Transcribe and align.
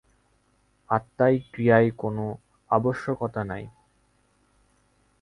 আত্মায় 0.89 1.37
ক্রিয়ার 1.51 1.85
কোন 1.97 2.17
আবশ্যকতা 2.71 3.41
নাই। 3.43 3.63